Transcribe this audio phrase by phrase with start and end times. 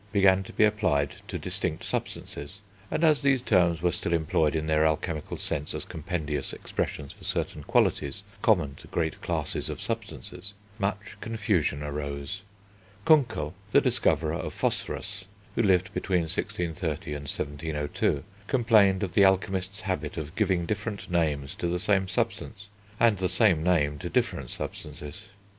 [0.11, 2.57] began to be applied to distinct substances,
[2.89, 7.23] and as these terms were still employed in their alchemical sense as compendious expressions for
[7.23, 12.41] certain qualities common to great classes of substances, much confusion arose.
[13.05, 19.81] Kunckel, the discoverer of phosphorus, who lived between 1630 and 1702, complained of the alchemists'
[19.81, 24.49] habit of giving different names to the same substance, and the same name to different
[24.49, 25.29] substances.